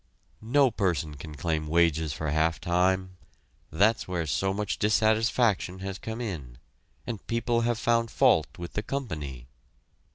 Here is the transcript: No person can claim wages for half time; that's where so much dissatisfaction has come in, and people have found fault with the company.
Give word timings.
No 0.41 0.71
person 0.71 1.13
can 1.13 1.35
claim 1.35 1.67
wages 1.67 2.11
for 2.11 2.31
half 2.31 2.59
time; 2.59 3.17
that's 3.71 4.07
where 4.07 4.25
so 4.25 4.51
much 4.51 4.79
dissatisfaction 4.79 5.77
has 5.81 5.99
come 5.99 6.19
in, 6.19 6.57
and 7.05 7.27
people 7.27 7.61
have 7.61 7.77
found 7.77 8.09
fault 8.09 8.47
with 8.57 8.73
the 8.73 8.81
company. 8.81 9.45